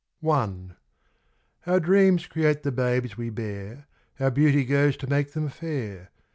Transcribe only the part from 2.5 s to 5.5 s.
the babes we bear; Our beauty goes to make them